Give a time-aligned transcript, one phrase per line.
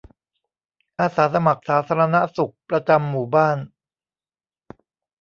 [0.99, 3.57] อาสาสมัครสาธารณสุขประจำหมู่บ้าน